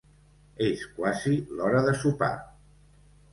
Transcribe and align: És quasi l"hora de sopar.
És 0.67 0.79
quasi 0.95 1.33
l"hora 1.57 1.83
de 1.89 1.93
sopar. 2.05 2.31